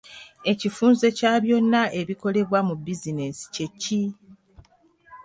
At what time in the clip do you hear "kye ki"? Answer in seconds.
3.53-4.01